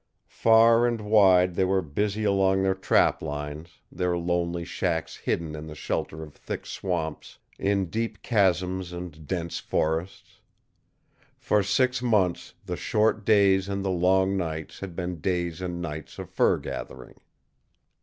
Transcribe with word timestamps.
Far 0.25 0.87
and 0.87 0.99
wide 1.01 1.53
they 1.53 1.63
were 1.63 1.83
busy 1.83 2.23
along 2.23 2.63
their 2.63 2.73
trap 2.73 3.21
lines, 3.21 3.81
their 3.91 4.17
lonely 4.17 4.65
shacks 4.65 5.15
hidden 5.17 5.53
in 5.55 5.67
the 5.67 5.75
shelter 5.75 6.23
of 6.23 6.33
thick 6.33 6.65
swamps, 6.65 7.37
in 7.59 7.85
deep 7.85 8.23
chasms 8.23 8.93
and 8.93 9.27
dense 9.27 9.59
forests. 9.59 10.39
For 11.37 11.61
six 11.61 12.01
months 12.01 12.55
the 12.65 12.77
short 12.77 13.25
days 13.25 13.69
and 13.69 13.85
the 13.85 13.91
long 13.91 14.35
nights 14.35 14.79
had 14.79 14.95
been 14.95 15.19
days 15.21 15.61
and 15.61 15.79
nights 15.83 16.17
of 16.17 16.31
fur 16.31 16.57
gathering. 16.57 17.21